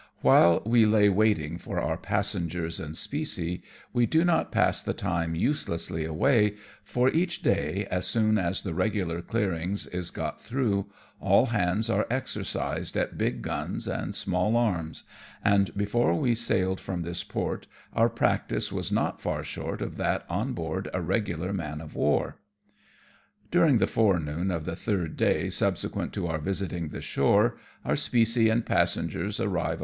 [0.21, 3.61] While we lay waiting for our passengers and specie,
[3.93, 8.73] we do not pass the time uselessly away, for each day, as soon as the
[8.73, 10.87] regular clearing is got through,
[11.19, 15.03] all hands are exercised at big guns and small arms,
[15.45, 20.25] and before we sailed from this port our practice was not far short of that
[20.27, 22.37] on board a regular man of war.
[23.51, 27.55] During the forenoon of the third day subsequent to our visiting the shore,
[27.85, 29.79] our specie and passengers arrive 48 AMONG TYPHOONS AND PIRATE CRAFT.